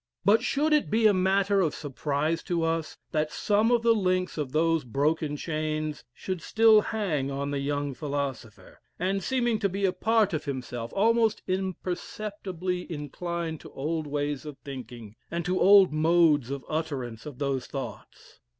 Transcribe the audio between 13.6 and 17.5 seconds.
old ways of thinking, and to old modes of utterance of